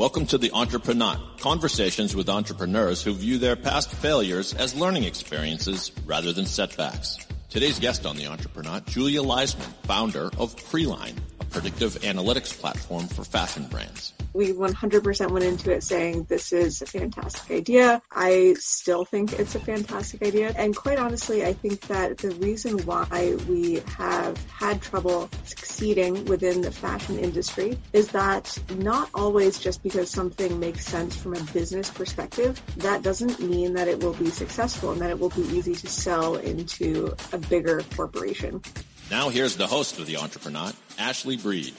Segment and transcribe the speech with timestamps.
[0.00, 5.92] Welcome to the Entrepreneur, conversations with entrepreneurs who view their past failures as learning experiences
[6.06, 7.18] rather than setbacks.
[7.50, 13.24] Today's guest on the Entrepreneur, Julia Leisman, founder of PreeLine, a predictive analytics platform for
[13.24, 14.14] fashion brands.
[14.32, 18.00] We 100% went into it saying this is a fantastic idea.
[18.12, 20.52] I still think it's a fantastic idea.
[20.56, 26.60] And quite honestly, I think that the reason why we have had trouble succeeding within
[26.60, 31.90] the fashion industry is that not always just because something makes sense from a business
[31.90, 35.74] perspective, that doesn't mean that it will be successful and that it will be easy
[35.74, 38.62] to sell into a bigger corporation.
[39.10, 41.74] Now here's the host of The Entrepreneur, Ashley Breed.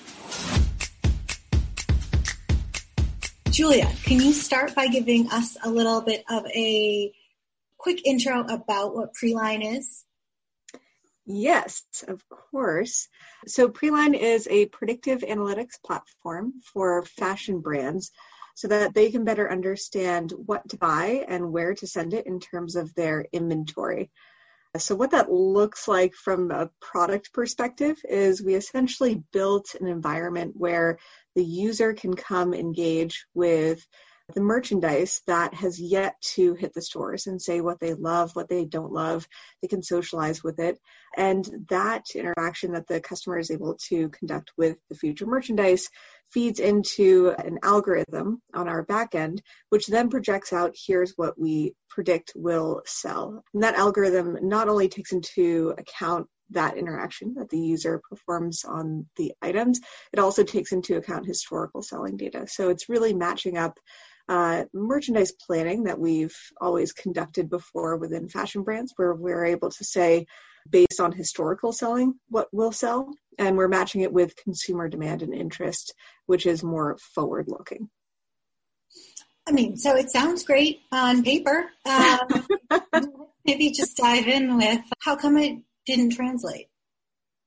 [3.51, 7.11] Julia, can you start by giving us a little bit of a
[7.77, 10.05] quick intro about what PreeLine is?
[11.25, 13.09] Yes, of course.
[13.47, 18.11] So PreeLine is a predictive analytics platform for fashion brands
[18.55, 22.39] so that they can better understand what to buy and where to send it in
[22.39, 24.11] terms of their inventory.
[24.77, 30.53] So what that looks like from a product perspective is we essentially built an environment
[30.55, 30.97] where
[31.35, 33.85] the user can come engage with
[34.33, 38.49] the merchandise that has yet to hit the stores and say what they love, what
[38.49, 39.27] they don't love.
[39.61, 40.79] They can socialize with it.
[41.17, 45.89] And that interaction that the customer is able to conduct with the future merchandise
[46.31, 51.75] feeds into an algorithm on our back end, which then projects out here's what we
[51.89, 53.43] predict will sell.
[53.53, 59.05] And that algorithm not only takes into account that interaction that the user performs on
[59.17, 59.79] the items,
[60.13, 62.45] it also takes into account historical selling data.
[62.47, 63.77] So it's really matching up
[64.29, 69.83] uh, merchandise planning that we've always conducted before within fashion brands, where we're able to
[69.83, 70.25] say,
[70.69, 75.33] based on historical selling, what will sell, and we're matching it with consumer demand and
[75.33, 75.93] interest,
[76.25, 77.89] which is more forward looking.
[79.47, 81.65] I mean, so it sounds great on paper.
[82.93, 86.67] Um, maybe just dive in with how come it didn't translate?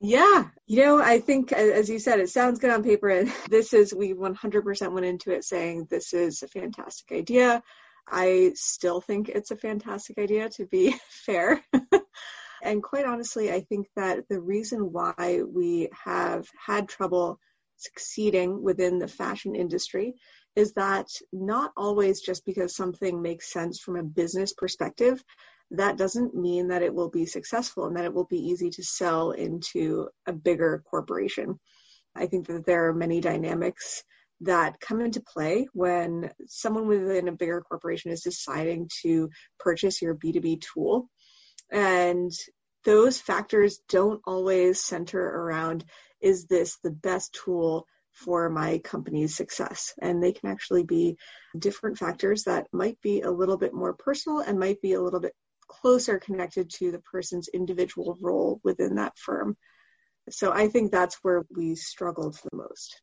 [0.01, 3.09] Yeah, you know, I think as you said, it sounds good on paper.
[3.09, 7.63] And this is, we 100% went into it saying this is a fantastic idea.
[8.07, 11.65] I still think it's a fantastic idea to be fair.
[12.63, 17.39] and quite honestly, I think that the reason why we have had trouble
[17.77, 20.15] succeeding within the fashion industry
[20.55, 25.23] is that not always just because something makes sense from a business perspective,
[25.71, 28.83] that doesn't mean that it will be successful and that it will be easy to
[28.83, 31.59] sell into a bigger corporation.
[32.15, 34.05] I think that there are many dynamics
[34.43, 40.15] that come into play when someone within a bigger corporation is deciding to purchase your
[40.15, 41.09] B2B tool.
[41.71, 42.31] And
[42.85, 45.85] those factors don't always center around
[46.21, 49.95] is this the best tool for my company's success?
[50.01, 51.17] And they can actually be
[51.59, 55.21] different factors that might be a little bit more personal and might be a little
[55.21, 55.35] bit
[55.81, 59.57] closer connected to the person's individual role within that firm.
[60.31, 63.01] So I think that's where we struggled the most.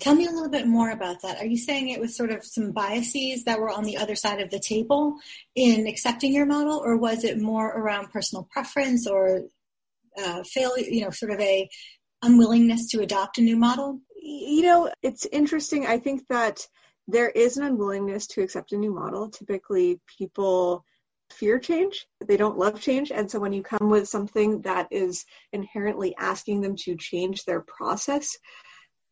[0.00, 1.38] Tell me a little bit more about that.
[1.38, 4.40] Are you saying it was sort of some biases that were on the other side
[4.40, 5.16] of the table
[5.54, 9.42] in accepting your model, or was it more around personal preference or
[10.16, 11.68] uh, failure, you know, sort of a
[12.22, 14.00] unwillingness to adopt a new model?
[14.20, 15.86] You know, it's interesting.
[15.86, 16.66] I think that
[17.06, 19.30] there is an unwillingness to accept a new model.
[19.30, 20.84] Typically, people
[21.30, 22.06] fear change.
[22.26, 23.10] They don't love change.
[23.10, 27.60] And so when you come with something that is inherently asking them to change their
[27.60, 28.36] process,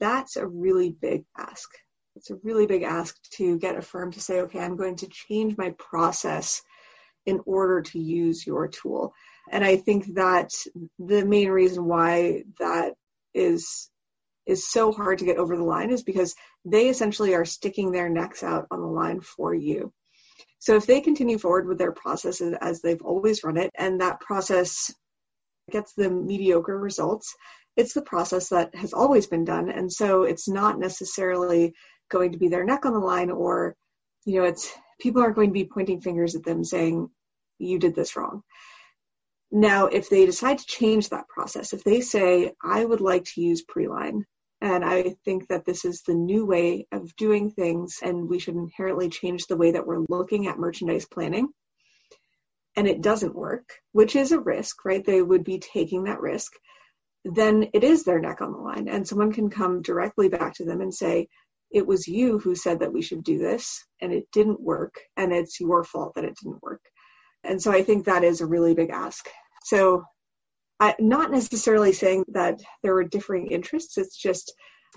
[0.00, 1.68] that's a really big ask.
[2.16, 5.08] It's a really big ask to get a firm to say, okay, I'm going to
[5.08, 6.62] change my process
[7.26, 9.12] in order to use your tool.
[9.50, 10.50] And I think that
[10.98, 12.94] the main reason why that
[13.34, 13.90] is
[14.46, 16.34] is so hard to get over the line is because
[16.64, 19.92] they essentially are sticking their necks out on the line for you.
[20.58, 24.20] So if they continue forward with their process as they've always run it, and that
[24.20, 24.92] process
[25.70, 27.34] gets them mediocre results,
[27.76, 29.68] it's the process that has always been done.
[29.70, 31.74] And so it's not necessarily
[32.10, 33.76] going to be their neck on the line or,
[34.24, 37.08] you know, it's people aren't going to be pointing fingers at them saying,
[37.58, 38.42] you did this wrong.
[39.52, 43.40] Now, if they decide to change that process, if they say, I would like to
[43.40, 44.22] use PreeLine,
[44.60, 48.54] and I think that this is the new way of doing things, and we should
[48.54, 51.48] inherently change the way that we're looking at merchandise planning.
[52.74, 55.04] And it doesn't work, which is a risk, right?
[55.04, 56.52] They would be taking that risk.
[57.24, 60.64] Then it is their neck on the line, and someone can come directly back to
[60.64, 61.28] them and say,
[61.70, 65.32] It was you who said that we should do this, and it didn't work, and
[65.32, 66.82] it's your fault that it didn't work.
[67.44, 69.28] And so I think that is a really big ask.
[69.64, 70.04] So
[70.78, 73.96] I, not necessarily saying that there were differing interests.
[73.98, 74.52] It's just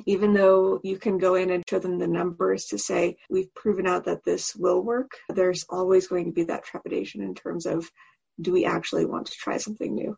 [0.05, 3.87] even though you can go in and show them the numbers to say, we've proven
[3.87, 7.89] out that this will work, there's always going to be that trepidation in terms of
[8.39, 10.17] do we actually want to try something new?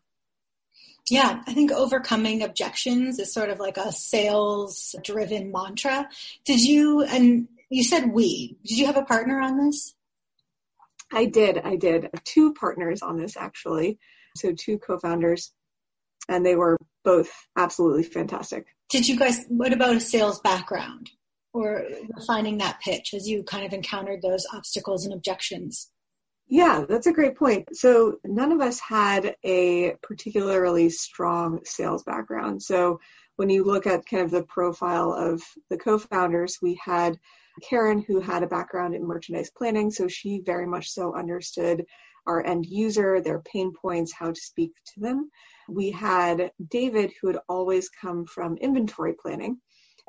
[1.10, 6.08] Yeah, I think overcoming objections is sort of like a sales driven mantra.
[6.44, 9.94] Did you, and you said we, did you have a partner on this?
[11.12, 11.58] I did.
[11.58, 12.08] I did.
[12.24, 13.98] Two partners on this actually.
[14.36, 15.52] So two co-founders
[16.28, 18.66] and they were both absolutely fantastic.
[18.90, 21.10] Did you guys, what about a sales background
[21.52, 21.84] or
[22.16, 25.90] refining that pitch as you kind of encountered those obstacles and objections?
[26.48, 27.68] Yeah, that's a great point.
[27.72, 32.62] So none of us had a particularly strong sales background.
[32.62, 33.00] So
[33.36, 37.18] when you look at kind of the profile of the co-founders, we had
[37.62, 41.84] Karen who had a background in merchandise planning, so she very much so understood
[42.26, 45.30] our end user, their pain points, how to speak to them.
[45.68, 49.58] We had David who had always come from inventory planning.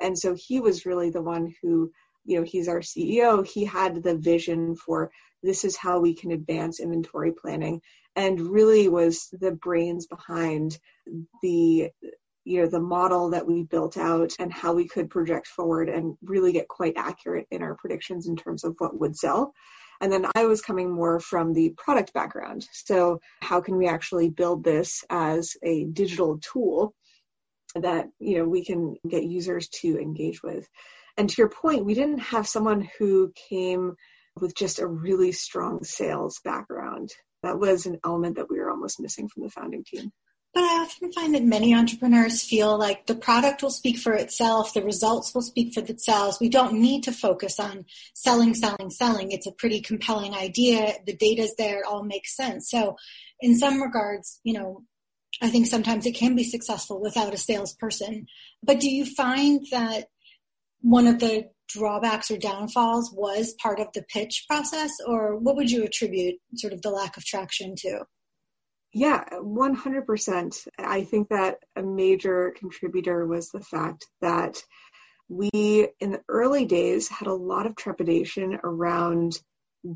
[0.00, 1.90] And so he was really the one who,
[2.24, 3.46] you know, he's our CEO.
[3.46, 5.10] He had the vision for
[5.42, 7.80] this is how we can advance inventory planning
[8.16, 10.78] and really was the brains behind
[11.42, 11.90] the
[12.44, 16.16] you know the model that we built out and how we could project forward and
[16.22, 19.52] really get quite accurate in our predictions in terms of what would sell
[20.00, 22.66] and then i was coming more from the product background.
[22.72, 26.94] So how can we actually build this as a digital tool
[27.74, 30.68] that you know we can get users to engage with?
[31.16, 33.94] And to your point we didn't have someone who came
[34.40, 37.10] with just a really strong sales background.
[37.42, 40.12] That was an element that we were almost missing from the founding team
[40.54, 44.72] but I often find that many entrepreneurs feel like the product will speak for itself,
[44.72, 46.38] the results will speak for themselves.
[46.40, 47.84] We don't need to focus on
[48.14, 49.32] selling, selling, selling.
[49.32, 50.94] It's a pretty compelling idea.
[51.06, 52.70] The data's there, it all makes sense.
[52.70, 52.96] So,
[53.40, 54.84] in some regards, you know,
[55.42, 58.26] I think sometimes it can be successful without a salesperson.
[58.62, 60.06] But do you find that
[60.80, 65.70] one of the drawbacks or downfalls was part of the pitch process, or what would
[65.70, 68.04] you attribute sort of the lack of traction to?
[68.94, 70.68] Yeah, 100%.
[70.78, 74.62] I think that a major contributor was the fact that
[75.28, 79.36] we, in the early days, had a lot of trepidation around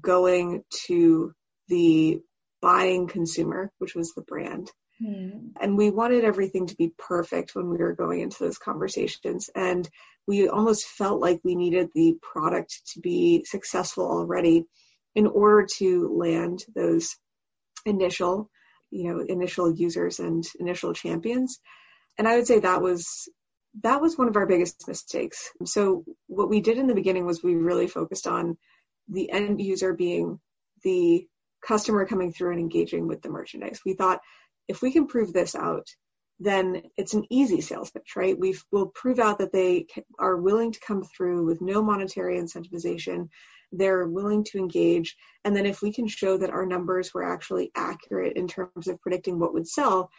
[0.00, 1.32] going to
[1.68, 2.20] the
[2.60, 4.72] buying consumer, which was the brand.
[5.00, 5.52] Mm.
[5.60, 9.48] And we wanted everything to be perfect when we were going into those conversations.
[9.54, 9.88] And
[10.26, 14.64] we almost felt like we needed the product to be successful already
[15.14, 17.16] in order to land those
[17.86, 18.50] initial
[18.90, 21.60] you know initial users and initial champions.
[22.16, 23.28] And i would say that was
[23.82, 25.50] that was one of our biggest mistakes.
[25.64, 28.56] So what we did in the beginning was we really focused on
[29.08, 30.40] the end user being
[30.82, 31.26] the
[31.64, 33.80] customer coming through and engaging with the merchandise.
[33.84, 34.20] We thought
[34.68, 35.86] if we can prove this out
[36.40, 38.38] then it's an easy sales pitch, right?
[38.38, 39.86] We will prove out that they
[40.18, 43.28] are willing to come through with no monetary incentivization
[43.72, 45.16] they're willing to engage.
[45.44, 49.00] And then if we can show that our numbers were actually accurate in terms of
[49.00, 50.10] predicting what would sell,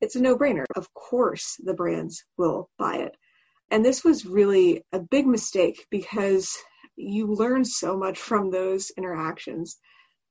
[0.00, 0.64] it's a no brainer.
[0.76, 3.16] Of course, the brands will buy it.
[3.70, 6.56] And this was really a big mistake because
[6.96, 9.76] you learn so much from those interactions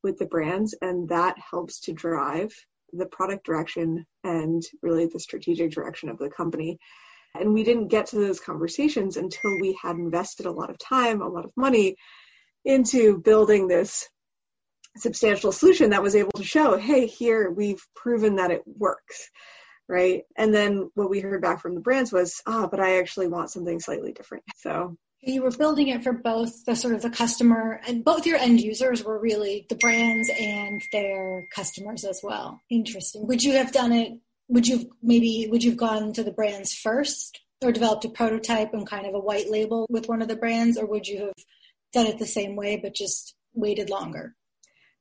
[0.04, 2.54] with the brands, and that helps to drive
[2.94, 6.78] the product direction and really the strategic direction of the company.
[7.36, 11.22] And we didn't get to those conversations until we had invested a lot of time,
[11.22, 11.96] a lot of money
[12.68, 14.10] into building this
[14.98, 19.30] substantial solution that was able to show, hey, here we've proven that it works,
[19.88, 20.24] right?
[20.36, 23.28] And then what we heard back from the brands was, ah, oh, but I actually
[23.30, 24.44] want something slightly different.
[24.58, 28.38] So you were building it for both the sort of the customer and both your
[28.38, 32.60] end users were really the brands and their customers as well.
[32.70, 33.26] Interesting.
[33.28, 34.12] Would you have done it?
[34.50, 38.74] Would you maybe would you have gone to the brands first or developed a prototype
[38.74, 41.34] and kind of a white label with one of the brands, or would you have
[41.94, 44.36] done it the same way, but just waited longer?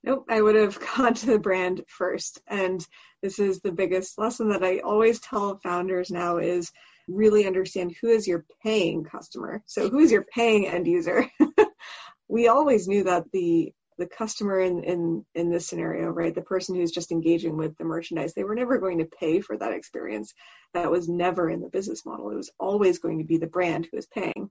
[0.02, 2.40] Nope, I would have gone to the brand first.
[2.46, 2.86] And
[3.22, 6.72] this is the biggest lesson that I always tell founders now is
[7.08, 9.62] really understand who is your paying customer.
[9.66, 11.28] So who is your paying end user?
[12.28, 16.74] we always knew that the the customer in, in in this scenario, right, the person
[16.74, 20.34] who's just engaging with the merchandise, they were never going to pay for that experience.
[20.74, 22.30] That was never in the business model.
[22.30, 24.50] It was always going to be the brand who is paying.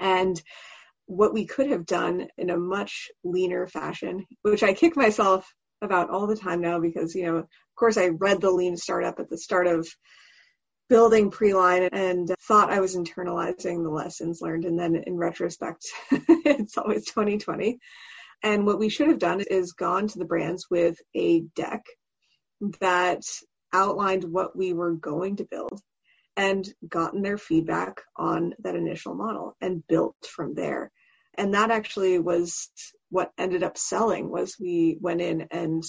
[0.00, 0.40] And
[1.08, 5.50] what we could have done in a much leaner fashion, which I kick myself
[5.80, 7.46] about all the time now because, you know, of
[7.76, 9.88] course I read the lean startup at the start of
[10.88, 14.66] building PreeLine and thought I was internalizing the lessons learned.
[14.66, 17.78] And then in retrospect, it's always 2020.
[18.42, 21.84] And what we should have done is gone to the brands with a deck
[22.80, 23.22] that
[23.72, 25.80] outlined what we were going to build
[26.36, 30.92] and gotten their feedback on that initial model and built from there.
[31.38, 32.68] And that actually was
[33.10, 35.84] what ended up selling was we went in and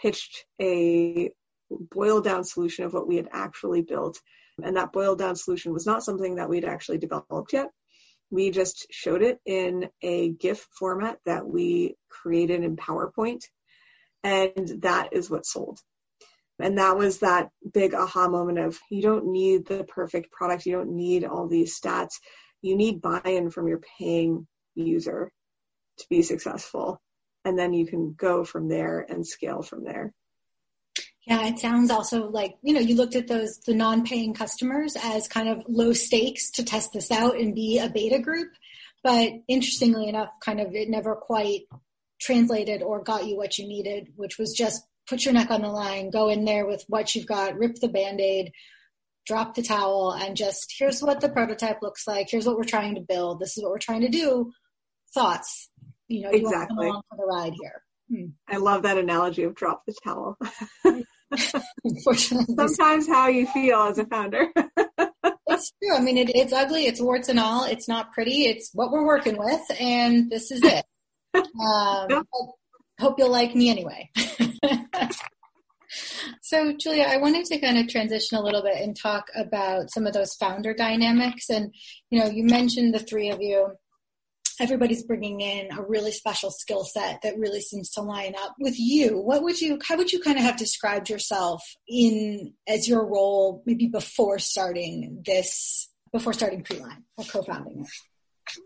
[0.00, 1.30] pitched a
[1.68, 4.20] boiled down solution of what we had actually built.
[4.62, 7.70] And that boiled down solution was not something that we'd actually developed yet.
[8.30, 13.42] We just showed it in a GIF format that we created in PowerPoint.
[14.22, 15.80] And that is what sold.
[16.60, 20.66] And that was that big aha moment of you don't need the perfect product.
[20.66, 22.14] You don't need all these stats.
[22.62, 25.30] You need buy in from your paying user
[25.98, 27.00] to be successful.
[27.44, 30.12] And then you can go from there and scale from there.
[31.26, 34.96] Yeah, it sounds also like, you know, you looked at those, the non paying customers
[35.02, 38.48] as kind of low stakes to test this out and be a beta group.
[39.02, 41.62] But interestingly enough, kind of it never quite
[42.20, 45.68] translated or got you what you needed, which was just put your neck on the
[45.68, 48.52] line, go in there with what you've got, rip the band aid,
[49.26, 52.28] drop the towel, and just here's what the prototype looks like.
[52.30, 53.40] Here's what we're trying to build.
[53.40, 54.52] This is what we're trying to do.
[55.14, 55.70] Thoughts?
[56.08, 56.50] You know, you exactly.
[56.50, 57.82] want to come along for the ride here.
[58.10, 58.26] Hmm.
[58.48, 60.36] I love that analogy of drop the towel.
[61.84, 64.48] Unfortunately, sometimes how you feel as a founder.
[64.56, 65.96] it's true.
[65.96, 66.86] I mean, it, it's ugly.
[66.86, 67.64] It's warts and all.
[67.64, 68.44] It's not pretty.
[68.46, 70.84] It's what we're working with, and this is it.
[71.60, 72.24] Um.
[73.00, 74.08] Hope you'll like me anyway.
[76.40, 80.06] so, Julia, I wanted to kind of transition a little bit and talk about some
[80.06, 81.50] of those founder dynamics.
[81.50, 81.74] And,
[82.10, 83.72] you know, you mentioned the three of you
[84.60, 88.78] everybody's bringing in a really special skill set that really seems to line up with
[88.78, 89.18] you.
[89.18, 93.62] What would you how would you kind of have described yourself in as your role
[93.66, 98.60] maybe before starting this before starting PreeLine or co-founding it?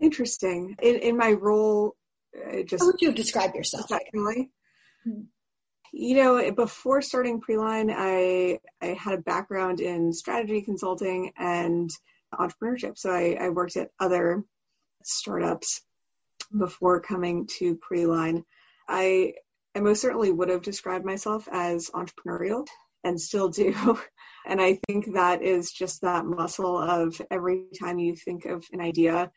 [0.00, 0.76] Interesting.
[0.82, 1.96] In, in my role
[2.64, 3.90] just how would you describe yourself?
[4.12, 4.50] Really,
[5.04, 5.22] hmm.
[5.92, 11.90] you know before starting PreeLine i i had a background in strategy consulting and
[12.32, 12.96] entrepreneurship.
[12.96, 14.44] So i, I worked at other
[15.06, 15.82] startups
[16.56, 18.44] before coming to PreeLine.
[18.88, 19.34] I,
[19.74, 22.66] I most certainly would have described myself as entrepreneurial
[23.04, 23.98] and still do.
[24.44, 28.80] And I think that is just that muscle of every time you think of an
[28.80, 29.30] idea,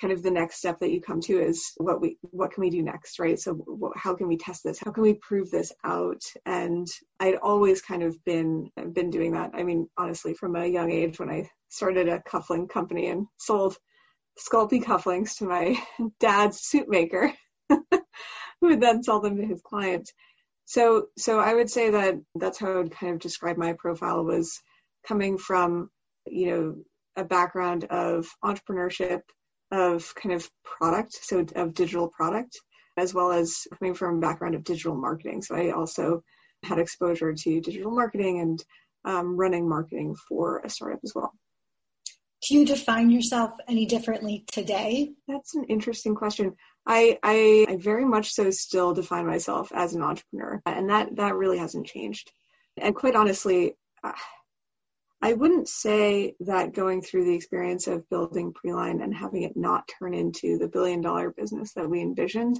[0.00, 2.70] kind of the next step that you come to is what we what can we
[2.70, 6.22] do next right so how can we test this how can we prove this out
[6.46, 6.88] and
[7.20, 11.20] i'd always kind of been been doing that i mean honestly from a young age
[11.20, 13.76] when i started a cuffling company and sold
[14.38, 15.76] Sculpey cufflinks to my
[16.20, 17.32] dad's suit maker,
[17.68, 17.78] who
[18.62, 20.12] would then sell them to his clients.
[20.64, 24.24] So, so I would say that that's how I would kind of describe my profile
[24.24, 24.60] was
[25.06, 25.90] coming from,
[26.26, 26.76] you know,
[27.16, 29.20] a background of entrepreneurship,
[29.70, 32.58] of kind of product, so of digital product,
[32.96, 35.42] as well as coming from a background of digital marketing.
[35.42, 36.22] So I also
[36.62, 38.64] had exposure to digital marketing and
[39.04, 41.32] um, running marketing for a startup as well.
[42.42, 45.12] Do you define yourself any differently today?
[45.28, 46.56] That's an interesting question.
[46.86, 51.36] I, I, I very much so still define myself as an entrepreneur, and that that
[51.36, 52.32] really hasn't changed.
[52.76, 53.74] And quite honestly,
[55.22, 59.88] I wouldn't say that going through the experience of building PreeLine and having it not
[59.98, 62.58] turn into the billion dollar business that we envisioned,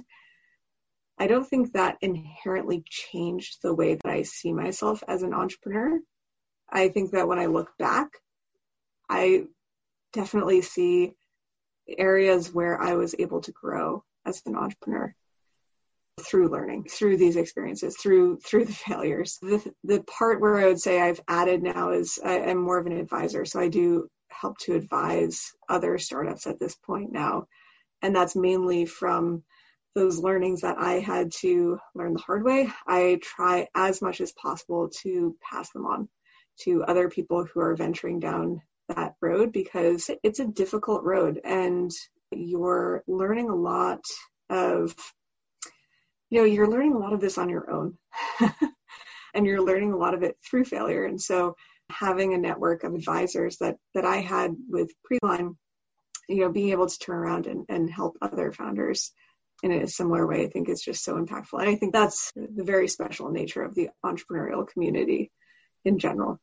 [1.19, 5.99] I don't think that inherently changed the way that I see myself as an entrepreneur.
[6.71, 8.07] I think that when I look back,
[9.09, 9.43] I
[10.13, 11.15] definitely see
[11.87, 15.13] areas where I was able to grow as an entrepreneur
[16.21, 19.39] through learning, through these experiences, through through the failures.
[19.41, 22.85] The the part where I would say I've added now is I, am more of
[22.85, 27.47] an advisor, so I do help to advise other startups at this point now,
[28.01, 29.43] and that's mainly from
[29.95, 32.67] those learnings that I had to learn the hard way.
[32.87, 36.09] I try as much as possible to pass them on
[36.61, 41.91] to other people who are venturing down that road because it's a difficult road and
[42.31, 44.03] you're learning a lot
[44.49, 44.95] of
[46.29, 47.97] you know you're learning a lot of this on your own
[49.33, 51.05] and you're learning a lot of it through failure.
[51.05, 51.55] And so
[51.89, 55.55] having a network of advisors that that i had with PreeLine
[56.29, 59.11] you know being able to turn around and, and help other founders
[59.61, 61.59] in a similar way i think is just so impactful.
[61.59, 65.31] And i think that's the very special nature of the entrepreneurial community
[65.85, 66.39] in general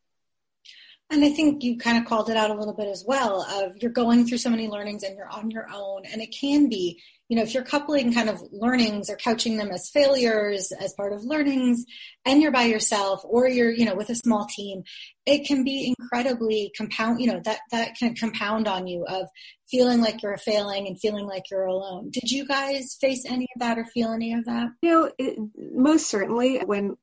[1.11, 3.76] and I think you kind of called it out a little bit as well of
[3.83, 6.02] you're going through so many learnings and you're on your own.
[6.05, 9.73] And it can be, you know, if you're coupling kind of learnings or couching them
[9.73, 11.85] as failures as part of learnings
[12.25, 14.85] and you're by yourself or you're, you know, with a small team,
[15.26, 19.26] it can be incredibly compound, you know, that, that can compound on you of
[19.69, 22.11] feeling like you're failing and feeling like you're alone.
[22.11, 24.69] Did you guys face any of that or feel any of that?
[24.81, 26.97] You know, it, most certainly when,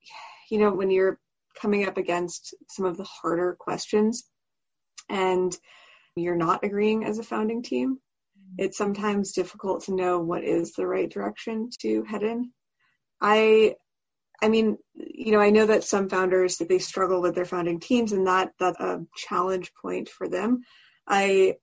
[0.49, 1.19] you know, when you're
[1.59, 4.23] coming up against some of the harder questions,
[5.09, 5.55] and
[6.15, 7.99] you're not agreeing as a founding team,
[8.57, 12.51] it's sometimes difficult to know what is the right direction to head in.
[13.21, 13.75] I
[14.41, 17.79] I mean, you know, I know that some founders that they struggle with their founding
[17.79, 20.61] teams and that that's a challenge point for them.
[21.07, 21.55] I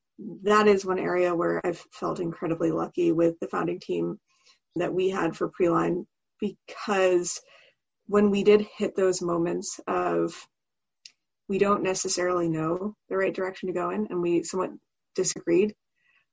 [0.44, 4.18] that is one area where I've felt incredibly lucky with the founding team
[4.76, 6.06] that we had for PreeLine
[6.40, 7.40] because
[8.06, 10.34] when we did hit those moments of
[11.48, 14.70] we don't necessarily know the right direction to go in and we somewhat
[15.14, 15.74] disagreed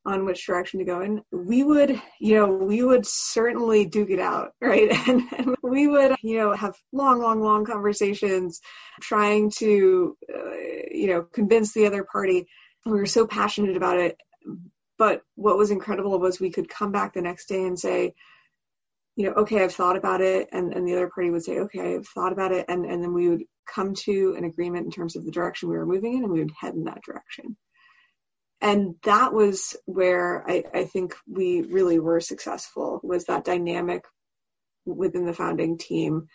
[0.06, 4.20] on which direction to go in we would you know we would certainly duke it
[4.20, 4.92] out right?
[5.08, 8.62] And, and we would you know have long long long conversations
[9.00, 10.56] trying to uh,
[10.92, 12.48] you know convince the other party.
[12.86, 14.18] We were so passionate about it.
[14.98, 18.14] But what was incredible was we could come back the next day and say
[19.16, 20.50] you know okay i've thought about it.
[20.52, 22.66] And, and the other party would say okay i've thought about it.
[22.68, 25.78] And, and then we would come to an agreement in terms of the direction we
[25.78, 27.58] were moving in and we would head in that direction.
[28.60, 34.04] And that was where I, I think we really were successful was that dynamic
[34.86, 36.28] within the founding team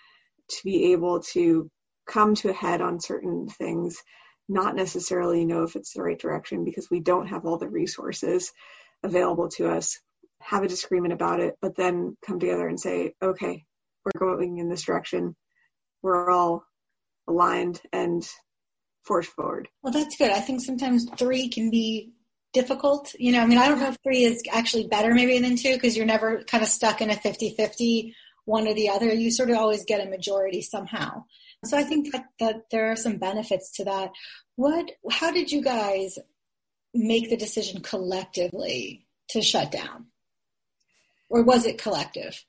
[0.49, 1.71] to be able to
[2.07, 4.03] come to a head on certain things
[4.49, 8.53] not necessarily know if it's the right direction because we don't have all the resources
[9.03, 9.99] available to us
[10.47, 13.65] have a disagreement about it but then come together and say okay
[14.07, 15.35] we're going in this direction.
[16.03, 16.65] We're all
[17.29, 18.27] aligned and
[19.05, 19.69] forge forward.
[19.83, 20.31] Well that's good.
[20.31, 22.13] I think sometimes three can be
[22.53, 23.15] difficult.
[23.19, 25.75] You know i mean i don't know if three is actually better maybe than two
[25.75, 28.13] because you're never kind of stuck in a 50-50
[28.47, 29.13] one or the other.
[29.13, 31.25] You sort of always get a majority somehow.
[31.65, 34.13] So I think that, that there are some benefits to that.
[34.55, 36.17] What, how did you guys
[36.95, 40.07] make the decision collectively to shut down?
[41.29, 42.45] Or was it collective?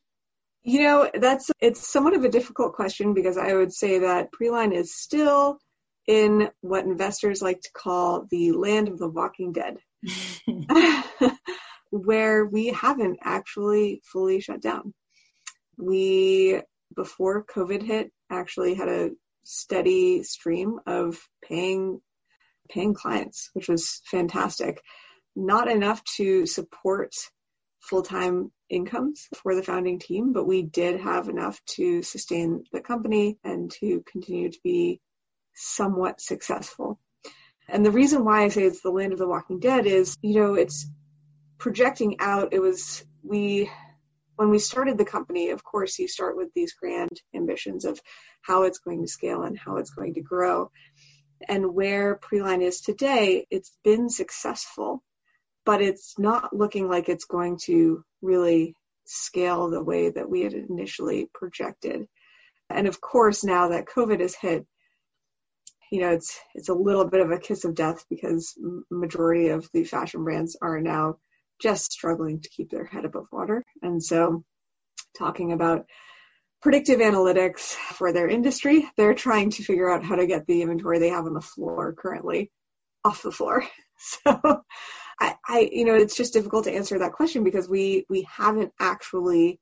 [0.63, 4.73] You know, that's it's somewhat of a difficult question because I would say that PreeLine
[4.75, 5.59] is still
[6.07, 9.77] in what investors like to call the land of the walking dead.
[11.91, 14.93] where we haven't actually fully shut down.
[15.77, 16.61] We
[16.95, 19.11] before COVID hit, actually had a
[19.43, 22.01] steady stream of paying
[22.69, 24.81] paying clients, which was fantastic.
[25.35, 27.13] Not enough to support
[27.81, 33.37] full-time incomes for the founding team, but we did have enough to sustain the company
[33.43, 34.99] and to continue to be
[35.53, 36.99] somewhat successful.
[37.69, 40.41] And the reason why I say it's the land of the walking dead is, you
[40.41, 40.87] know, it's
[41.57, 43.69] projecting out, it was, we
[44.37, 47.99] when we started the company, of course, you start with these grand ambitions of
[48.41, 50.71] how it's going to scale and how it's going to grow.
[51.47, 55.03] And where PreeLine is today, it's been successful,
[55.67, 60.53] but it's not looking like it's going to really scale the way that we had
[60.53, 62.07] initially projected.
[62.69, 64.65] And of course, now that COVID has hit,
[65.91, 68.53] you know, it's it's a little bit of a kiss of death because
[68.89, 71.17] majority of the fashion brands are now
[71.59, 73.61] just struggling to keep their head above water.
[73.81, 74.45] And so,
[75.17, 75.85] talking about
[76.61, 80.99] predictive analytics for their industry, they're trying to figure out how to get the inventory
[80.99, 82.53] they have on the floor currently
[83.03, 83.65] off the floor.
[83.99, 84.61] So,
[85.19, 88.71] I, I you know, it's just difficult to answer that question because we we haven't
[88.79, 89.59] actually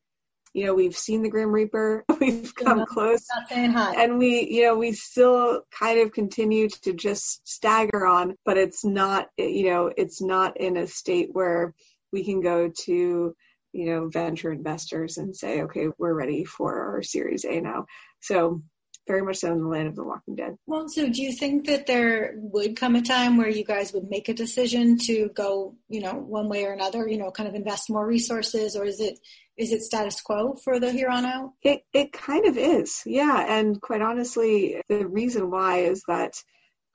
[0.54, 4.76] you know we've seen the grim reaper we've come yeah, close and we you know
[4.78, 10.22] we still kind of continue to just stagger on but it's not you know it's
[10.22, 11.74] not in a state where
[12.14, 13.36] we can go to
[13.76, 17.86] you know venture investors and say okay we're ready for our series a now.
[18.22, 18.62] So
[19.08, 21.66] very much so in the land of the walking dead well so do you think
[21.66, 25.76] that there would come a time where you guys would make a decision to go
[25.90, 29.00] you know one way or another you know kind of invest more resources or is
[29.00, 29.20] it
[29.58, 31.54] is it status quo for the here on out?
[31.62, 33.46] It it kind of is, yeah.
[33.48, 36.42] And quite honestly, the reason why is that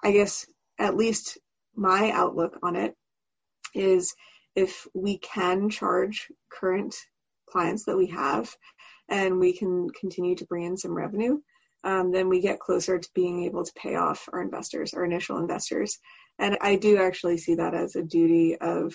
[0.03, 0.47] I guess
[0.79, 1.39] at least
[1.75, 2.95] my outlook on it
[3.75, 4.15] is
[4.55, 6.95] if we can charge current
[7.49, 8.55] clients that we have
[9.09, 11.39] and we can continue to bring in some revenue,
[11.85, 15.39] um, then we get closer to being able to pay off our investors, our initial
[15.39, 15.99] investors.
[16.39, 18.95] And I do actually see that as a duty of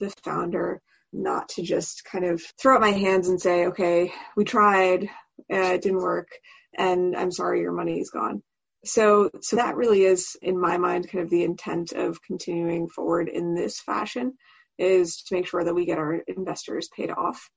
[0.00, 0.80] the founder
[1.12, 5.04] not to just kind of throw up my hands and say, okay, we tried,
[5.52, 6.28] uh, it didn't work,
[6.76, 8.42] and I'm sorry, your money is gone.
[8.84, 13.28] So, so that really is, in my mind, kind of the intent of continuing forward
[13.28, 14.34] in this fashion
[14.78, 17.48] is to make sure that we get our investors paid off.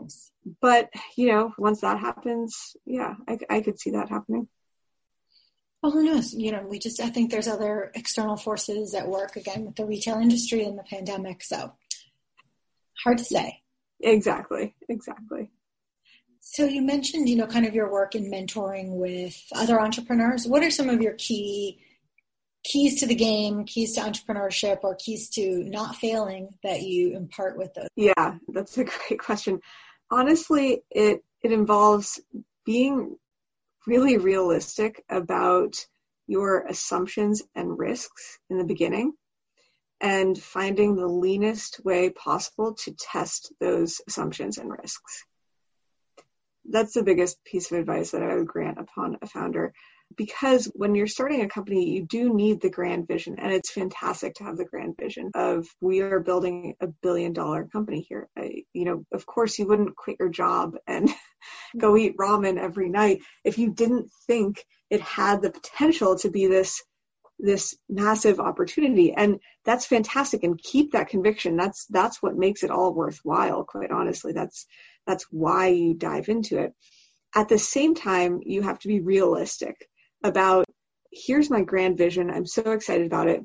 [0.00, 0.30] Yes.
[0.60, 4.48] But you know, once that happens, yeah, I, I could see that happening.
[5.82, 6.34] Well, who knows?
[6.34, 9.86] You know, we just, I think there's other external forces at work again with the
[9.86, 11.42] retail industry and the pandemic.
[11.42, 11.72] So
[13.04, 13.62] hard to say.
[14.00, 15.50] Exactly, exactly.
[16.40, 20.46] So you mentioned, you know, kind of your work in mentoring with other entrepreneurs.
[20.46, 21.80] What are some of your key
[22.64, 27.56] keys to the game, keys to entrepreneurship, or keys to not failing that you impart
[27.56, 27.88] with those?
[27.96, 29.60] Yeah, that's a great question.
[30.10, 32.20] Honestly, it it involves
[32.64, 33.16] being
[33.86, 35.86] really realistic about
[36.26, 39.12] your assumptions and risks in the beginning
[40.00, 45.24] and finding the leanest way possible to test those assumptions and risks.
[46.64, 49.72] That's the biggest piece of advice that I would grant upon a founder
[50.16, 53.36] because when you're starting a company, you do need the grand vision.
[53.38, 57.64] And it's fantastic to have the grand vision of we are building a billion dollar
[57.66, 58.28] company here.
[58.36, 61.10] I, you know, of course, you wouldn't quit your job and
[61.78, 66.46] go eat ramen every night if you didn't think it had the potential to be
[66.46, 66.82] this
[67.40, 72.70] this massive opportunity and that's fantastic and keep that conviction that's that's what makes it
[72.70, 74.66] all worthwhile quite honestly that's
[75.06, 76.72] that's why you dive into it
[77.36, 79.88] at the same time you have to be realistic
[80.22, 80.64] about
[81.12, 82.30] here's my grand vision.
[82.30, 83.42] I'm so excited about it.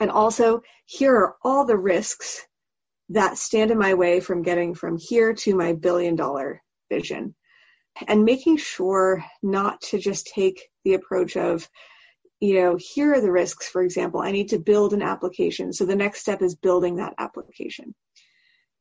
[0.00, 2.46] And also, here are all the risks
[3.10, 7.34] that stand in my way from getting from here to my billion dollar vision.
[8.06, 11.68] And making sure not to just take the approach of,
[12.38, 13.68] you know, here are the risks.
[13.68, 15.72] For example, I need to build an application.
[15.72, 17.94] So the next step is building that application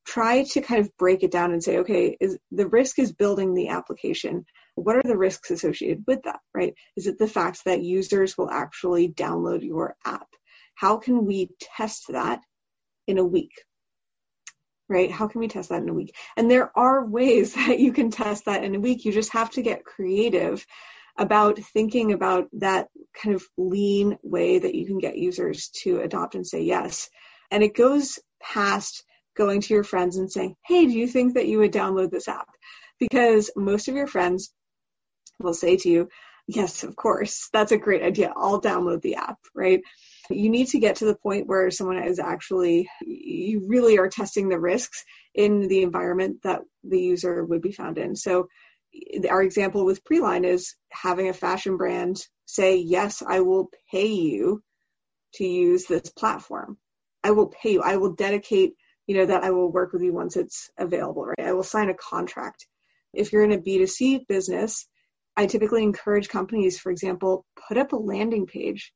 [0.07, 3.53] try to kind of break it down and say, okay, is the risk is building
[3.53, 4.45] the application.
[4.75, 6.73] What are the risks associated with that, right?
[6.95, 10.27] Is it the fact that users will actually download your app?
[10.75, 12.39] How can we test that
[13.05, 13.51] in a week?
[14.87, 15.11] Right?
[15.11, 16.15] How can we test that in a week?
[16.37, 19.03] And there are ways that you can test that in a week.
[19.03, 20.65] You just have to get creative
[21.17, 26.35] about thinking about that kind of lean way that you can get users to adopt
[26.35, 27.09] and say yes.
[27.51, 29.03] And it goes past
[29.37, 32.27] going to your friends and saying, hey, do you think that you would download this
[32.27, 32.49] app?
[32.99, 34.51] Because most of your friends
[35.39, 36.09] will say to you,
[36.47, 38.33] yes, of course, that's a great idea.
[38.35, 39.81] I'll download the app, right?
[40.29, 44.49] You need to get to the point where someone is actually, you really are testing
[44.49, 45.03] the risks
[45.35, 48.15] in the environment that the user would be found in.
[48.15, 48.47] So,
[49.29, 54.63] our example with PreeLine is having a fashion brand say, yes, I will pay you
[55.35, 56.77] to use this platform.
[57.23, 57.81] I will pay you.
[57.81, 58.73] I will dedicate
[59.07, 61.47] you know, that I will work with you once it's available, right?
[61.47, 62.67] I will sign a contract.
[63.13, 64.85] If you're in a B2C business,
[65.35, 68.91] I typically encourage companies, for example, put up a landing page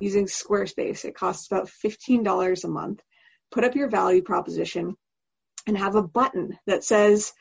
[0.00, 1.04] using Squarespace.
[1.04, 3.00] It costs about $15 a month.
[3.50, 4.94] Put up your value proposition
[5.66, 7.32] and have a button that says,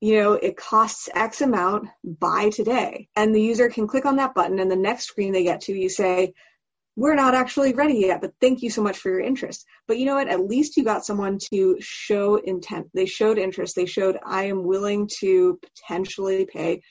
[0.00, 3.08] you know, it costs X amount, buy today.
[3.16, 5.72] And the user can click on that button, and the next screen they get to,
[5.72, 6.32] you say,
[6.96, 9.64] we're not actually ready yet, but thank you so much for your interest.
[9.86, 10.28] But you know what?
[10.28, 12.88] At least you got someone to show intent.
[12.92, 13.76] They showed interest.
[13.76, 16.82] They showed, I am willing to potentially pay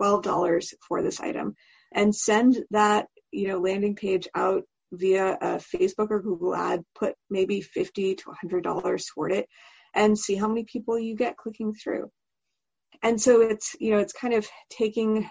[0.00, 1.54] $12 for this item
[1.92, 7.14] and send that, you know, landing page out via a Facebook or Google ad, put
[7.30, 9.48] maybe 50 to $100 toward it
[9.94, 12.10] and see how many people you get clicking through.
[13.02, 15.28] And so it's, you know, it's kind of taking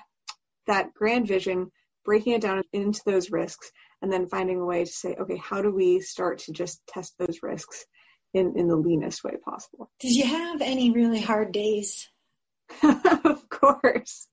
[0.67, 1.71] that grand vision,
[2.05, 3.71] breaking it down into those risks
[4.03, 7.15] and then finding a way to say, okay, how do we start to just test
[7.17, 7.85] those risks
[8.33, 9.89] in, in the leanest way possible?
[10.01, 12.09] Did you have any really hard days?
[12.83, 14.27] of course.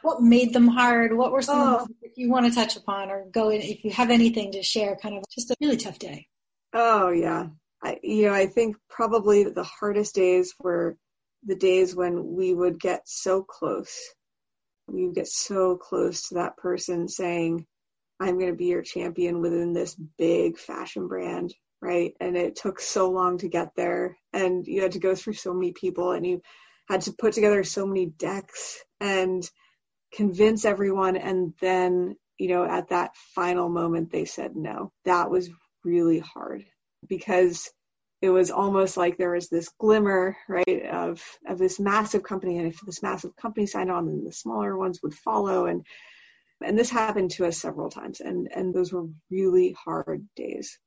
[0.00, 1.14] what made them hard?
[1.14, 1.86] What were some oh.
[2.16, 5.18] you want to touch upon or go in if you have anything to share, kind
[5.18, 6.26] of just a really tough day?
[6.72, 7.48] Oh yeah.
[7.82, 10.96] I you know, I think probably the hardest days were
[11.44, 13.94] the days when we would get so close.
[14.86, 17.66] We would get so close to that person saying,
[18.20, 22.14] I'm going to be your champion within this big fashion brand, right?
[22.20, 24.16] And it took so long to get there.
[24.32, 26.42] And you had to go through so many people and you
[26.88, 29.48] had to put together so many decks and
[30.14, 31.16] convince everyone.
[31.16, 34.92] And then, you know, at that final moment, they said no.
[35.04, 35.50] That was
[35.84, 36.64] really hard
[37.08, 37.70] because
[38.22, 42.66] it was almost like there was this glimmer, right, of of this massive company, and
[42.66, 45.84] if this massive company signed on, then the smaller ones would follow, and
[46.64, 50.78] and this happened to us several times and and those were really hard days.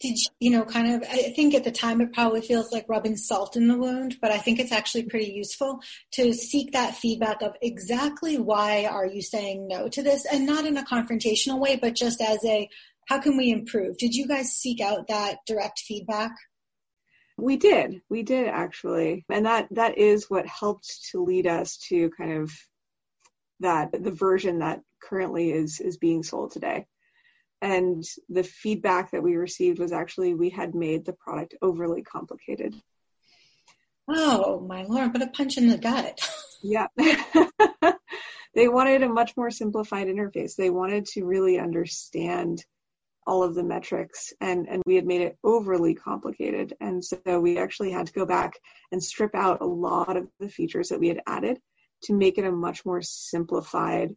[0.00, 2.88] Did you, you know kind of i think at the time it probably feels like
[2.88, 5.78] rubbing salt in the wound but i think it's actually pretty useful
[6.14, 10.26] to seek that feedback of exactly why are you saying no to this?
[10.26, 12.68] And not in a confrontational way but just as a
[13.08, 13.96] how can we improve?
[13.98, 16.32] Did you guys seek out that direct feedback?
[17.36, 18.00] We did.
[18.08, 19.24] We did actually.
[19.28, 22.52] And that that is what helped to lead us to kind of
[23.62, 26.86] that the version that currently is is being sold today.
[27.60, 32.74] And the feedback that we received was actually we had made the product overly complicated.
[34.08, 36.18] Oh my lord what a punch in the gut.
[36.62, 36.86] Yeah.
[38.54, 40.56] They wanted a much more simplified interface.
[40.56, 42.64] They wanted to really understand
[43.26, 46.74] all of the metrics and, and we had made it overly complicated.
[46.80, 48.54] And so we actually had to go back
[48.90, 51.60] and strip out a lot of the features that we had added
[52.04, 54.14] to make it a much more simplified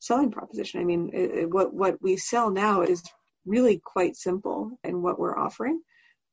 [0.00, 0.80] selling proposition.
[0.80, 3.02] I mean, it, it, what, what we sell now is
[3.46, 5.80] really quite simple in what we're offering,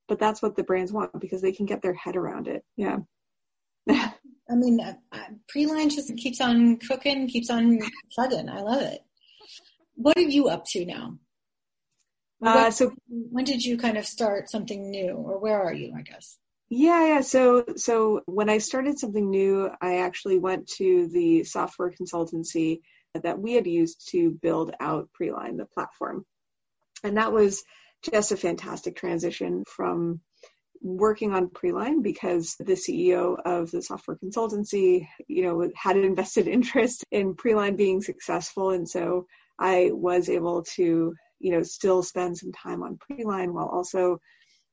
[0.08, 2.64] but that's what the brands want because they can get their head around it.
[2.76, 2.98] Yeah.
[3.90, 4.94] I mean, uh,
[5.54, 7.80] PreeLine just keeps on cooking, keeps on
[8.14, 8.50] plugging.
[8.50, 9.00] I love it.
[9.96, 11.18] What are you up to now?
[12.44, 15.94] Uh, so when did you kind of start something new, or where are you?
[15.96, 16.38] I guess.
[16.74, 17.22] Yeah, yeah.
[17.22, 22.80] So, so when I started something new, I actually went to the software consultancy
[23.14, 26.26] that we had used to build out PreeLine, the platform,
[27.04, 27.62] and that was
[28.10, 30.22] just a fantastic transition from
[30.82, 36.48] working on PreeLine because the CEO of the software consultancy, you know, had an invested
[36.58, 39.28] interest in PreeLine being successful, and so
[39.60, 44.22] I was able to you know, still spend some time on PreeLine while also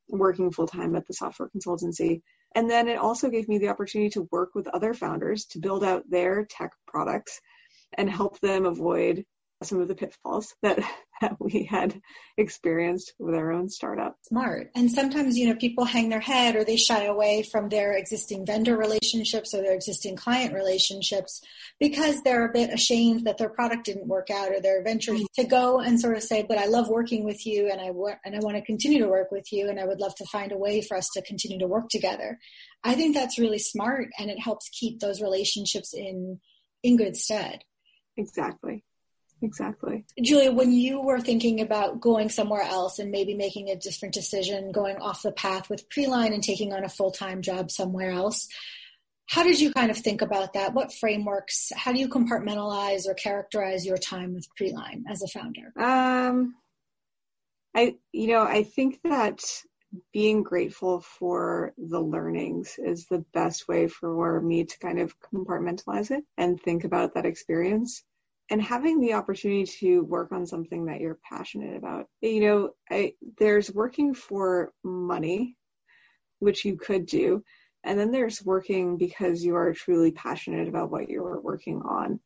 [0.08, 2.22] working full time at the software consultancy.
[2.54, 5.84] And then it also gave me the opportunity to work with other founders to build
[5.84, 7.40] out their tech products
[7.96, 9.24] and help them avoid
[9.62, 10.78] some of the pitfalls that,
[11.20, 12.00] that we had
[12.36, 14.16] experienced with our own startup.
[14.22, 14.70] Smart.
[14.74, 18.46] And sometimes, you know, people hang their head or they shy away from their existing
[18.46, 21.40] vendor relationships or their existing client relationships
[21.80, 25.24] because they're a bit ashamed that their product didn't work out or their venture mm-hmm.
[25.36, 28.18] to go and sort of say, but I love working with you and I want,
[28.24, 30.52] and I want to continue to work with you and I would love to find
[30.52, 32.38] a way for us to continue to work together.
[32.84, 36.40] I think that's really smart and it helps keep those relationships in
[36.84, 37.64] in good stead.
[38.16, 38.84] Exactly
[39.42, 40.04] exactly.
[40.22, 44.72] Julia, when you were thinking about going somewhere else and maybe making a different decision,
[44.72, 48.48] going off the path with PreeLine and taking on a full time job somewhere else,
[49.26, 50.72] how did you kind of think about that?
[50.72, 51.70] What frameworks?
[51.76, 55.72] How do you compartmentalize or characterize your time with PreeLine as a founder?
[55.76, 56.54] Um,
[57.74, 59.44] I, you know, I think that
[60.12, 66.10] being grateful for the learnings is the best way for me to kind of compartmentalize
[66.10, 68.02] it and think about that experience
[68.50, 72.06] and having the opportunity to work on something that you're passionate about.
[72.20, 75.56] You know, I, there's working for money,
[76.38, 77.42] which you could do,
[77.84, 82.20] and then there's working because you are truly passionate about what you're working on.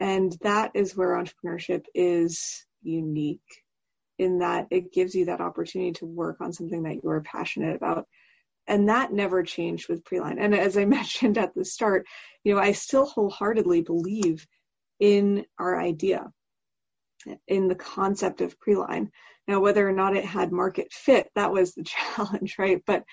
[0.00, 3.40] And that is where entrepreneurship is unique
[4.18, 7.76] in that it gives you that opportunity to work on something that you are passionate
[7.76, 8.06] about.
[8.66, 10.36] And that never changed with PreeLine.
[10.38, 12.06] And as I mentioned at the start,
[12.44, 14.46] you know, I still wholeheartedly believe
[15.00, 16.32] in our idea,
[17.46, 19.10] in the concept of PreeLine.
[19.46, 21.84] Now, whether or not it had market fit, that was the
[22.16, 22.82] challenge, right?
[22.86, 23.04] But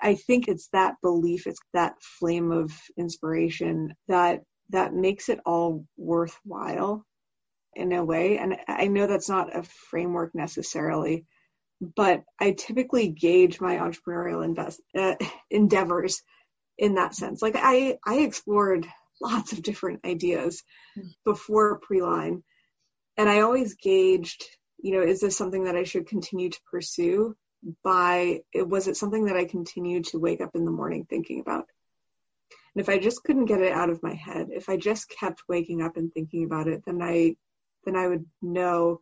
[0.00, 5.84] I think it's that belief, it's that flame of inspiration that that makes it all
[5.96, 7.04] worthwhile
[7.74, 8.38] in a way.
[8.38, 11.26] And I know that's not a framework necessarily,
[11.80, 15.16] but I typically gauge my entrepreneurial invest, uh,
[15.50, 16.22] endeavors
[16.78, 17.42] in that sense.
[17.42, 18.86] Like I, I explored
[19.20, 20.62] lots of different ideas
[20.94, 21.08] hmm.
[21.24, 22.42] before PreeLine.
[23.16, 24.44] And I always gauged,
[24.82, 27.36] you know, is this something that I should continue to pursue?
[27.84, 31.66] By was it something that I continued to wake up in the morning thinking about?
[32.74, 35.42] And if I just couldn't get it out of my head, if I just kept
[35.48, 37.36] waking up and thinking about it, then I
[37.84, 39.00] then I would know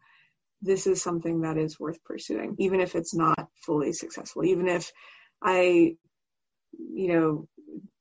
[0.62, 4.92] this is something that is worth pursuing, even if it's not fully successful, even if
[5.42, 5.96] I,
[6.78, 7.48] you know,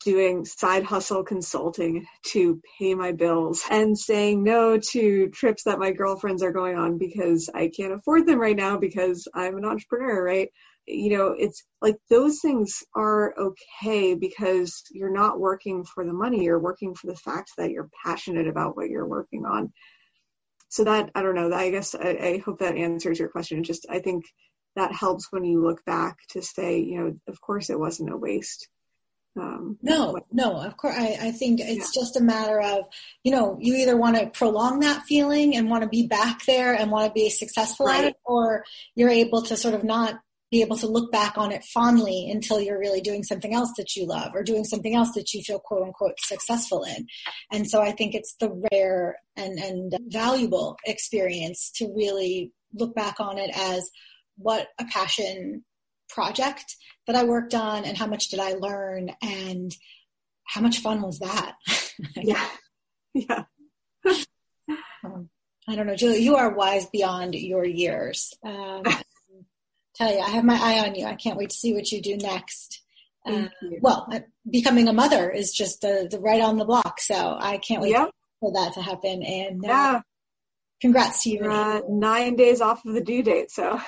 [0.04, 5.92] doing side hustle consulting to pay my bills and saying no to trips that my
[5.92, 10.24] girlfriends are going on because I can't afford them right now because I'm an entrepreneur,
[10.24, 10.50] right?
[10.86, 16.46] You know, it's like those things are okay because you're not working for the money,
[16.46, 19.74] you're working for the fact that you're passionate about what you're working on.
[20.70, 23.64] So that, I don't know, I guess I, I hope that answers your question.
[23.64, 24.24] Just, I think
[24.78, 28.18] that helps when you look back to say, you know, of course it wasn't a
[28.18, 28.70] waste
[29.38, 30.96] um, no, no, of course.
[30.98, 32.02] I, I think it's yeah.
[32.02, 32.86] just a matter of,
[33.24, 36.74] you know, you either want to prolong that feeling and want to be back there
[36.74, 38.06] and want to be successful right.
[38.06, 38.64] at it, or
[38.96, 42.62] you're able to sort of not be able to look back on it fondly until
[42.62, 45.60] you're really doing something else that you love or doing something else that you feel
[45.60, 47.06] quote unquote successful in.
[47.52, 53.20] And so I think it's the rare and, and valuable experience to really look back
[53.20, 53.92] on it as
[54.38, 55.64] what a passion
[56.10, 59.76] project that I worked on and how much did I learn and
[60.46, 61.56] how much fun was that?
[62.16, 62.48] yeah.
[63.14, 63.44] Yeah.
[65.04, 65.30] um,
[65.68, 68.34] I don't know, Julie, you are wise beyond your years.
[68.44, 68.84] Um,
[69.96, 71.06] tell you, I have my eye on you.
[71.06, 72.82] I can't wait to see what you do next.
[73.26, 73.50] Uh,
[73.82, 74.08] well,
[74.50, 77.02] becoming a mother is just the, the right on the block.
[77.02, 77.92] So I can't wait.
[77.92, 78.12] Yep.
[78.40, 79.22] for that to happen.
[79.24, 80.02] And uh, yeah.
[80.80, 81.42] congrats to you.
[81.42, 83.52] Uh, nine days off of the due date.
[83.52, 83.82] So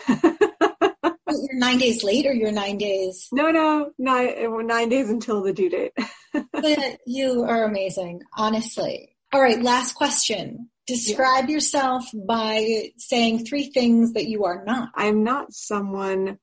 [1.29, 3.27] Oh, you're nine days late or you're nine days?
[3.31, 5.93] No, no, nine, uh, nine days until the due date.
[6.51, 9.15] But you are amazing, honestly.
[9.31, 10.69] All right, last question.
[10.87, 11.53] Describe yeah.
[11.53, 14.89] yourself by saying three things that you are not.
[14.95, 16.37] I'm not someone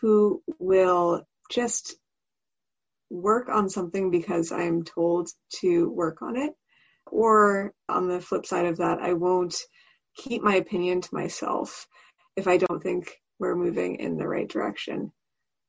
[0.00, 1.96] who will just
[3.10, 6.52] work on something because I'm told to work on it.
[7.06, 9.56] Or on the flip side of that, I won't
[10.16, 11.86] keep my opinion to myself
[12.36, 15.12] if I don't think we're moving in the right direction.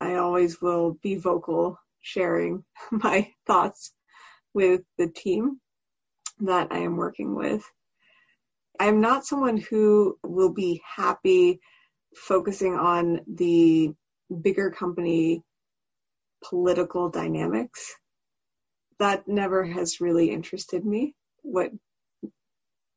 [0.01, 3.91] I always will be vocal, sharing my thoughts
[4.53, 5.59] with the team
[6.39, 7.63] that I am working with.
[8.79, 11.59] I'm not someone who will be happy
[12.15, 13.93] focusing on the
[14.41, 15.43] bigger company
[16.43, 17.93] political dynamics.
[18.99, 21.13] That never has really interested me.
[21.41, 21.71] What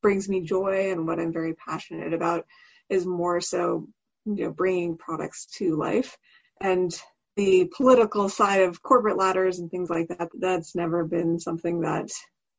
[0.03, 2.47] brings me joy and what I'm very passionate about
[2.89, 3.89] is more so
[4.25, 6.17] you know, bringing products to life.
[6.61, 6.93] And
[7.37, 12.11] the political side of corporate ladders and things like that, that's never been something that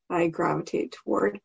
[0.09, 1.39] I gravitate toward.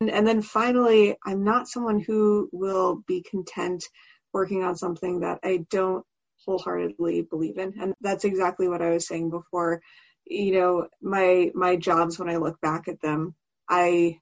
[0.00, 3.84] And, and then finally, I'm not someone who will be content
[4.32, 6.04] working on something that I don't
[6.44, 7.74] wholeheartedly believe in.
[7.80, 9.80] And that's exactly what I was saying before.
[10.24, 13.34] You know, my my jobs when I look back at them,
[13.68, 14.18] I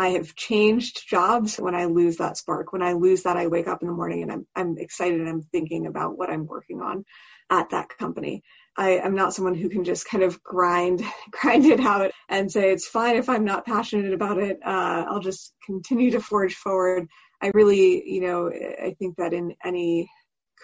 [0.00, 2.72] I have changed jobs when I lose that spark.
[2.72, 5.28] When I lose that, I wake up in the morning and I'm, I'm excited and
[5.28, 7.04] I'm thinking about what I'm working on
[7.50, 8.42] at that company.
[8.78, 12.72] I am not someone who can just kind of grind, grind it out and say
[12.72, 14.58] it's fine if I'm not passionate about it.
[14.64, 17.06] Uh, I'll just continue to forge forward.
[17.42, 20.10] I really, you know, I think that in any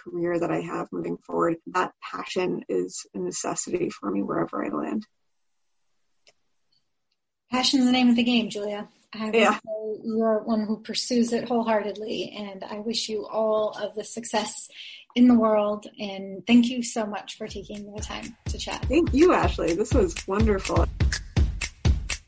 [0.02, 4.70] career that I have moving forward, that passion is a necessity for me wherever I
[4.70, 5.06] land.
[7.50, 8.88] Passion is the name of the game, Julia.
[9.18, 9.58] I yeah.
[10.04, 14.68] you're one who pursues it wholeheartedly, and I wish you all of the success
[15.14, 15.86] in the world.
[15.98, 18.84] And thank you so much for taking the time to chat.
[18.88, 19.74] Thank you, Ashley.
[19.74, 20.86] This was wonderful.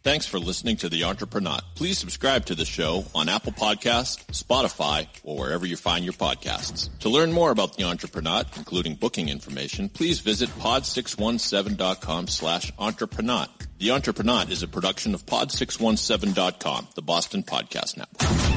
[0.04, 1.60] Thanks for listening to The Entreprenaut.
[1.74, 6.88] Please subscribe to the show on Apple Podcast, Spotify, or wherever you find your podcasts.
[7.00, 13.48] To learn more about The Entreprenaut, including booking information, please visit pod617.com slash entreprenaut.
[13.78, 18.47] The Entreprenaut is a production of pod617.com, the Boston Podcast Network.